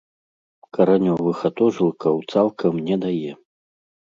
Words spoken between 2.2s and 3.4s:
цалкам не дае.